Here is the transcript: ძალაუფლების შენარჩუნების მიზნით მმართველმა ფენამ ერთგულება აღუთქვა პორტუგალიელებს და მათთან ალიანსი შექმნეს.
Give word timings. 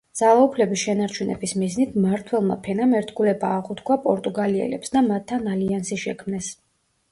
ძალაუფლების 0.19 0.79
შენარჩუნების 0.83 1.53
მიზნით 1.63 1.99
მმართველმა 1.99 2.57
ფენამ 2.69 2.97
ერთგულება 3.01 3.53
აღუთქვა 3.59 3.99
პორტუგალიელებს 4.09 4.97
და 4.99 5.07
მათთან 5.13 5.49
ალიანსი 5.55 6.03
შექმნეს. 6.09 6.53